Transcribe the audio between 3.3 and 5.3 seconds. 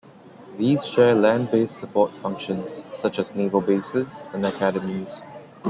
naval bases and academies.